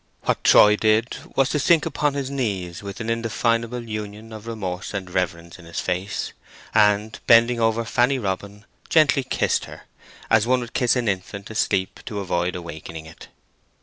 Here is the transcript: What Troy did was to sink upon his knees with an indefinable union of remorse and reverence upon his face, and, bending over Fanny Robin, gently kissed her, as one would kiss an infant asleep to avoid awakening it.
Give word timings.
What 0.23 0.43
Troy 0.43 0.75
did 0.77 1.15
was 1.35 1.51
to 1.51 1.59
sink 1.59 1.85
upon 1.85 2.15
his 2.15 2.31
knees 2.31 2.81
with 2.81 2.99
an 3.01 3.07
indefinable 3.11 3.87
union 3.87 4.33
of 4.33 4.47
remorse 4.47 4.95
and 4.95 5.07
reverence 5.07 5.57
upon 5.57 5.65
his 5.65 5.79
face, 5.79 6.33
and, 6.73 7.19
bending 7.27 7.59
over 7.59 7.85
Fanny 7.85 8.17
Robin, 8.17 8.65
gently 8.89 9.23
kissed 9.23 9.65
her, 9.65 9.83
as 10.27 10.47
one 10.47 10.61
would 10.61 10.73
kiss 10.73 10.95
an 10.95 11.07
infant 11.07 11.51
asleep 11.51 11.99
to 12.07 12.19
avoid 12.19 12.55
awakening 12.55 13.05
it. 13.05 13.27